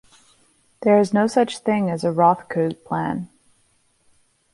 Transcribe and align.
There 0.81 0.97
is 0.99 1.13
no 1.13 1.27
such 1.27 1.59
thing 1.59 1.91
as 1.91 2.03
a 2.03 2.11
"Roth 2.11 2.49
Keogh 2.49 2.73
Plan". 2.83 3.29